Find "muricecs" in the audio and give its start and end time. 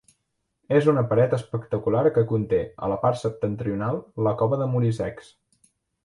4.77-5.29